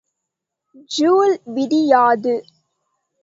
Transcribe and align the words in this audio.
Joule 0.91 1.33
விதி 1.55 1.81
யாது? 1.87 2.35